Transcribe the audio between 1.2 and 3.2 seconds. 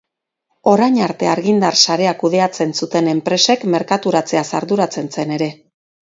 argindar sarea kudeatzen zuten